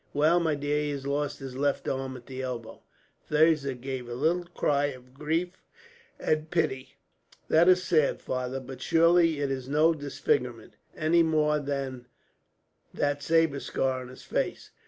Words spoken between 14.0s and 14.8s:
on his face.